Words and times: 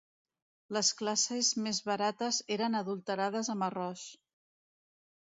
Les 0.77 0.89
classes 1.01 1.51
més 1.67 1.83
barates 1.91 2.41
eren 2.57 2.81
adulterades 2.83 3.55
amb 3.57 3.71
arròs 3.71 4.11